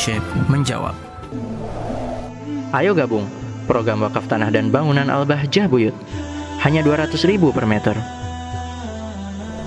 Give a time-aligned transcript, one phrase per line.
[0.00, 0.96] Syekh menjawab.
[2.72, 3.28] Ayo gabung
[3.68, 5.92] program wakaf tanah dan bangunan Al-Bahjah Buyut.
[6.64, 7.92] Hanya 200 ribu per meter.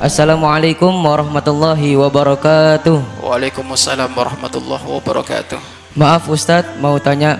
[0.00, 3.20] Assalamualaikum warahmatullahi wabarakatuh.
[3.20, 5.60] Waalaikumsalam warahmatullahi wabarakatuh.
[5.92, 7.36] Maaf Ustadz, mau tanya,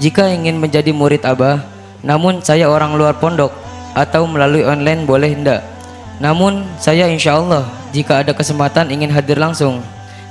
[0.00, 1.60] jika ingin menjadi murid Abah,
[2.00, 3.52] namun saya orang luar pondok
[3.92, 5.60] atau melalui online boleh hendak?
[6.24, 9.84] Namun saya insya Allah jika ada kesempatan ingin hadir langsung.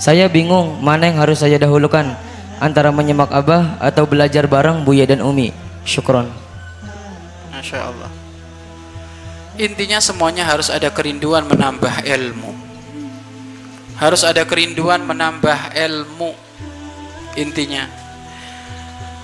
[0.04, 2.04] Saya bingung mana yang harus saya dahulukan
[2.60, 5.56] antara menyemak Abah atau belajar bareng Buya dan Umi.
[5.88, 6.28] Syukron.
[7.56, 8.12] Masya Allah.
[9.56, 12.52] Intinya semuanya harus ada kerinduan menambah ilmu.
[13.96, 16.36] Harus ada kerinduan menambah ilmu
[17.40, 17.88] intinya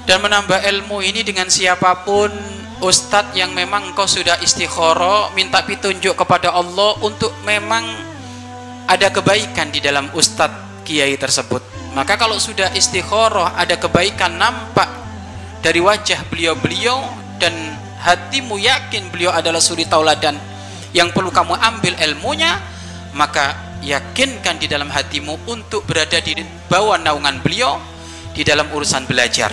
[0.09, 2.33] dan menambah ilmu ini dengan siapa pun
[2.81, 7.85] ustadz yang memang engkau sudah istikhoro minta petunjuk kepada Allah untuk memang
[8.89, 11.61] ada kebaikan di dalam ustadz kiai tersebut.
[11.97, 14.87] Maka kalau sudah istikhoro ada kebaikan nampak
[15.59, 17.01] dari wajah beliau-beliau
[17.41, 17.53] dan
[17.99, 20.37] hatimu yakin beliau adalah suri tauladan
[20.95, 22.57] yang perlu kamu ambil ilmunya
[23.13, 26.35] maka yakinkan di dalam hatimu untuk berada di
[26.71, 27.79] bawah naungan beliau
[28.35, 29.51] di dalam urusan belajar.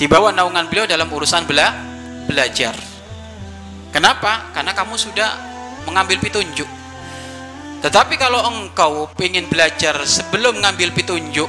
[0.00, 1.76] Di bawah naungan beliau dalam urusan bela
[2.24, 2.72] belajar.
[3.90, 4.54] Kenapa?
[4.54, 5.30] karena kamu sudah
[5.82, 6.68] mengambil petunjuk
[7.80, 11.48] tetapi kalau engkau ingin belajar sebelum mengambil petunjuk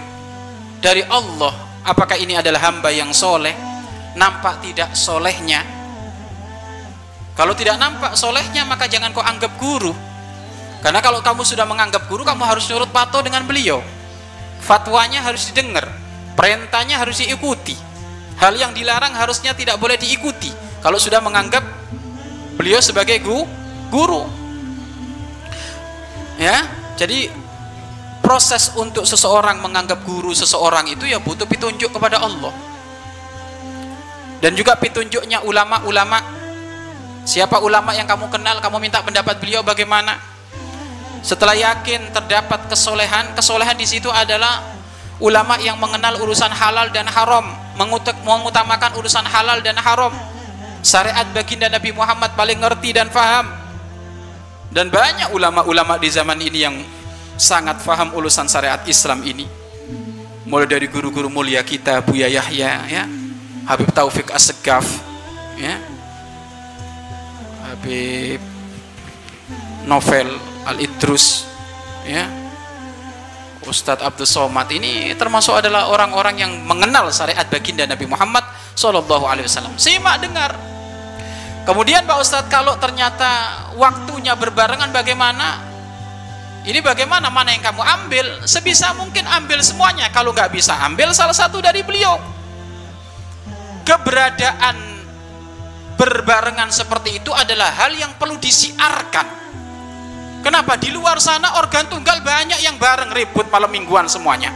[0.79, 1.51] dari Allah
[1.83, 3.51] apakah ini adalah hamba yang soleh?
[4.15, 5.63] Nampak tidak solehnya?
[7.35, 9.91] Kalau tidak nampak solehnya maka jangan kau anggap guru.
[10.79, 13.83] Karena kalau kamu sudah menganggap guru kamu harus nurut patuh dengan beliau.
[14.63, 15.91] Fatwanya harus didengar
[16.39, 17.75] perintahnya harus diikuti.
[18.39, 20.49] Hal yang dilarang harusnya tidak boleh diikuti.
[20.79, 21.61] Kalau sudah menganggap
[22.57, 23.45] beliau sebagai gu,
[23.93, 24.40] guru
[26.41, 26.65] ya
[26.97, 27.29] jadi
[28.25, 32.49] proses untuk seseorang menganggap guru seseorang itu ya butuh petunjuk kepada Allah
[34.41, 36.17] dan juga petunjuknya ulama-ulama
[37.29, 40.31] siapa ulama yang kamu kenal kamu minta pendapat beliau bagaimana
[41.21, 44.73] setelah yakin terdapat kesolehan, kesolehan di situ adalah
[45.21, 47.45] ulama yang mengenal urusan halal dan haram,
[48.25, 50.09] mengutamakan urusan halal dan haram.
[50.81, 53.53] Syariat baginda Nabi Muhammad paling ngerti dan faham.
[54.71, 56.75] Dan banyak ulama-ulama di zaman ini yang
[57.35, 59.43] sangat faham urusan syariat Islam ini.
[60.47, 63.03] Mulai dari guru-guru mulia kita Buya Yahya ya,
[63.67, 64.87] Habib Taufik Assegaf
[65.59, 65.75] ya.
[67.67, 68.39] Habib
[69.87, 70.27] Novel
[70.67, 71.47] Al-Idrus
[72.03, 72.27] ya
[73.61, 78.41] Ustadz Abdul Somad ini termasuk adalah orang-orang yang mengenal syariat baginda Nabi Muhammad
[78.73, 79.77] Sallallahu Alaihi Wasallam.
[79.77, 80.70] Simak dengar.
[81.61, 85.61] Kemudian Pak Ustadz kalau ternyata waktunya berbarengan bagaimana?
[86.61, 88.25] Ini bagaimana mana yang kamu ambil?
[88.45, 90.09] Sebisa mungkin ambil semuanya.
[90.13, 92.17] Kalau nggak bisa ambil salah satu dari beliau.
[93.81, 94.77] Keberadaan
[95.97, 99.41] berbarengan seperti itu adalah hal yang perlu disiarkan
[100.41, 100.73] Kenapa?
[100.73, 104.49] Di luar sana organ tunggal banyak yang bareng ribut malam mingguan semuanya.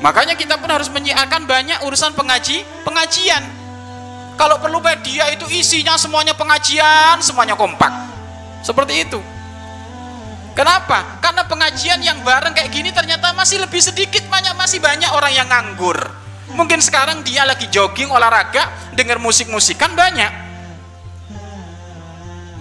[0.00, 3.44] Makanya kita pun harus menyiarkan banyak urusan pengaji, pengajian.
[4.34, 7.90] Kalau perlu media itu isinya semuanya pengajian, semuanya kompak.
[8.66, 9.20] Seperti itu.
[10.54, 11.18] Kenapa?
[11.18, 15.46] Karena pengajian yang bareng kayak gini ternyata masih lebih sedikit banyak masih banyak orang yang
[15.50, 15.98] nganggur.
[16.54, 20.44] Mungkin sekarang dia lagi jogging olahraga, dengar musik-musikan banyak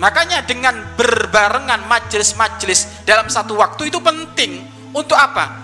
[0.04, 5.64] Makanya dengan berbarengan majelis-majelis dalam satu waktu itu penting untuk apa?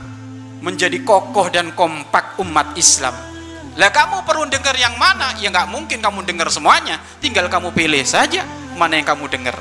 [0.63, 3.28] Menjadi kokoh dan kompak umat Islam.
[3.77, 5.35] Lah kamu perlu dengar yang mana?
[5.37, 6.97] Ya nggak mungkin kamu dengar semuanya.
[7.21, 8.47] Tinggal kamu pilih saja
[8.79, 9.55] mana yang kamu dengar.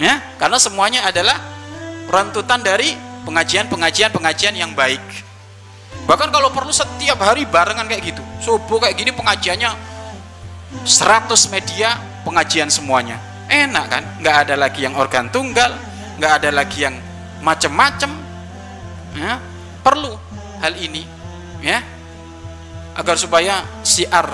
[0.00, 1.36] Ya, karena semuanya adalah
[2.08, 2.96] rentutan dari
[3.28, 5.02] pengajian-pengajian pengajian yang baik.
[6.08, 8.22] Bahkan kalau perlu setiap hari barengan kayak gitu.
[8.40, 9.70] Subuh kayak gini pengajiannya
[10.86, 13.18] 100 media pengajian semuanya
[13.50, 15.74] enak kan nggak ada lagi yang organ tunggal
[16.22, 16.94] nggak ada lagi yang
[17.42, 18.10] macem-macem
[19.18, 19.42] ya
[19.82, 20.14] perlu
[20.62, 21.02] hal ini
[21.58, 21.82] ya
[23.00, 24.28] agar supaya siar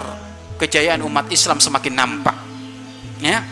[0.58, 2.34] kejayaan umat Islam semakin nampak.
[3.22, 3.46] Ya.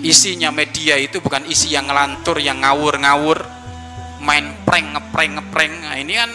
[0.00, 3.44] Isinya media itu bukan isi yang ngelantur yang ngawur-ngawur
[4.24, 5.72] main prank ngeprank ngeprank.
[5.84, 6.30] Nah, ini kan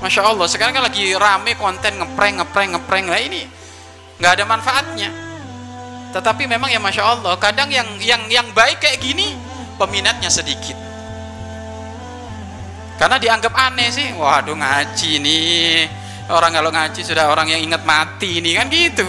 [0.00, 3.04] masya Allah sekarang kan lagi rame konten ngeprank ngeprank ngeprank.
[3.10, 3.42] Nah ini
[4.22, 5.10] nggak ada manfaatnya.
[6.14, 9.34] Tetapi memang ya masya Allah kadang yang yang yang baik kayak gini
[9.82, 10.78] peminatnya sedikit.
[13.02, 14.14] Karena dianggap aneh sih.
[14.14, 16.01] Waduh ngaji nih
[16.32, 19.04] orang kalau ngaji sudah orang yang ingat mati ini kan gitu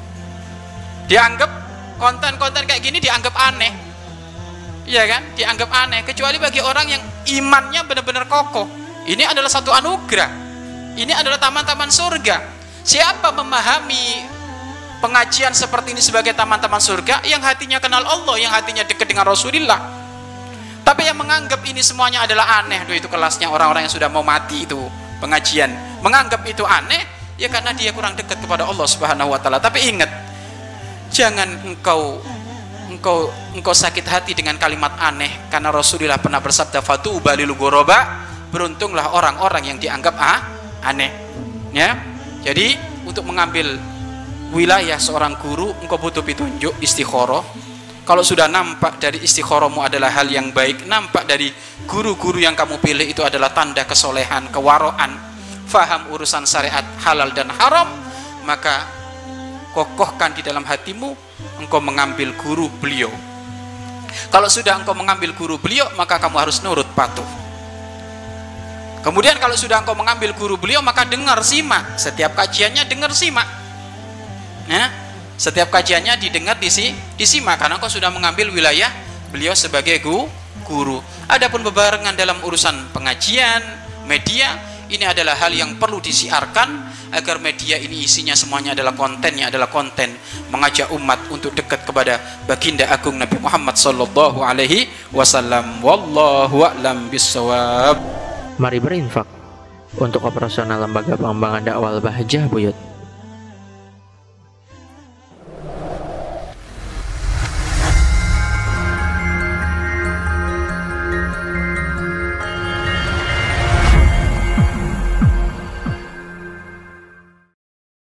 [1.10, 1.50] dianggap
[2.00, 3.72] konten-konten kayak gini dianggap aneh
[4.88, 10.30] iya kan dianggap aneh kecuali bagi orang yang imannya benar-benar kokoh Ini adalah satu anugerah.
[10.94, 12.36] Ini adalah taman-taman surga.
[12.84, 14.22] Siapa memahami
[15.00, 19.98] pengajian seperti ini sebagai taman-taman surga yang hatinya kenal Allah, yang hatinya dekat dengan Rasulullah.
[20.84, 24.78] Tapi yang menganggap ini semuanya adalah aneh, itu kelasnya orang-orang yang sudah mau mati itu
[25.22, 25.70] pengajian.
[26.00, 29.60] Menganggap itu aneh, ya karena dia kurang dekat kepada Allah Subhanahu wa taala.
[29.60, 30.10] Tapi ingat,
[31.12, 32.20] jangan engkau
[32.90, 39.14] engkau engkau sakit hati dengan kalimat aneh karena Rasulullah pernah bersabda fatu balil goroba beruntunglah
[39.14, 40.40] orang-orang yang dianggap ah,
[40.82, 41.10] aneh
[41.70, 41.94] ya.
[42.40, 42.72] Jadi
[43.06, 43.76] untuk mengambil
[44.50, 47.44] wilayah seorang guru engkau butuh petunjuk istikhoroh
[48.02, 51.54] kalau sudah nampak dari istikhorohmu adalah hal yang baik nampak dari
[51.86, 55.29] guru-guru yang kamu pilih itu adalah tanda kesolehan kewaroan
[55.70, 57.86] faham urusan syariat halal dan haram
[58.42, 58.82] maka
[59.70, 61.14] kokohkan di dalam hatimu
[61.62, 63.14] engkau mengambil guru beliau.
[64.34, 67.26] Kalau sudah engkau mengambil guru beliau maka kamu harus nurut patuh.
[69.00, 71.94] Kemudian kalau sudah engkau mengambil guru beliau maka dengar simak.
[71.94, 73.46] Setiap kajiannya dengar simak.
[74.66, 74.90] Ya?
[75.40, 77.56] Setiap kajiannya didengar disi, disimak.
[77.56, 78.92] Karena engkau sudah mengambil wilayah
[79.32, 80.28] beliau sebagai gu,
[80.66, 81.00] guru.
[81.30, 83.62] Adapun bebarengan dalam urusan pengajian
[84.04, 86.68] media ini adalah hal yang perlu disiarkan
[87.14, 90.10] agar media ini isinya semuanya adalah kontennya adalah konten
[90.50, 97.98] mengajak umat untuk dekat kepada baginda agung Nabi Muhammad sallallahu alaihi wasallam wallahu a'lam bissawab
[98.60, 99.24] Mari berinfak
[99.96, 102.89] untuk operasional lembaga pengembangan dakwah Bahjah Buyut.